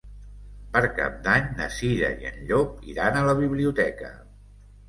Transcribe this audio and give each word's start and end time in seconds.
Per 0.77 0.81
Cap 0.99 1.19
d'Any 1.27 1.45
na 1.59 1.67
Cira 1.75 2.11
i 2.25 2.31
en 2.31 2.41
Llop 2.49 2.83
iran 2.95 3.21
a 3.21 3.25
la 3.31 3.37
biblioteca. 3.45 4.11